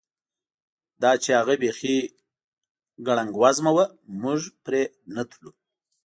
دا 1.01 1.11
چې 1.23 1.29
هغه 1.39 1.53
بیخي 1.61 1.97
ګړنګ 3.05 3.31
وزمه 3.41 3.71
وه، 3.75 3.85
موږ 4.21 4.39
پرې 4.65 4.81
نه 5.15 5.23
تلو. 5.29 5.51